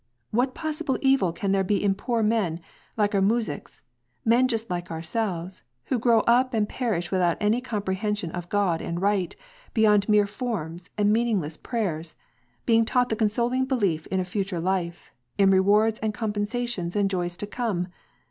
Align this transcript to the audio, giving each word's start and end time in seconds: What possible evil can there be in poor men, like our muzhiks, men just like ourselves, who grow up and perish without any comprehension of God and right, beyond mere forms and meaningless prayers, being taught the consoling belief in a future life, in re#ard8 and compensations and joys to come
What 0.31 0.55
possible 0.55 0.97
evil 0.99 1.31
can 1.31 1.51
there 1.51 1.63
be 1.63 1.83
in 1.83 1.93
poor 1.93 2.23
men, 2.23 2.59
like 2.97 3.13
our 3.13 3.21
muzhiks, 3.21 3.81
men 4.25 4.47
just 4.47 4.67
like 4.67 4.89
ourselves, 4.89 5.61
who 5.85 5.99
grow 5.99 6.21
up 6.21 6.55
and 6.55 6.67
perish 6.67 7.11
without 7.11 7.37
any 7.39 7.61
comprehension 7.61 8.31
of 8.31 8.49
God 8.49 8.81
and 8.81 8.99
right, 8.99 9.35
beyond 9.75 10.09
mere 10.09 10.25
forms 10.25 10.89
and 10.97 11.13
meaningless 11.13 11.55
prayers, 11.55 12.15
being 12.65 12.83
taught 12.83 13.09
the 13.09 13.15
consoling 13.15 13.65
belief 13.65 14.07
in 14.07 14.19
a 14.19 14.25
future 14.25 14.59
life, 14.59 15.11
in 15.37 15.51
re#ard8 15.51 15.99
and 16.01 16.15
compensations 16.15 16.95
and 16.95 17.07
joys 17.07 17.37
to 17.37 17.45
come 17.45 17.87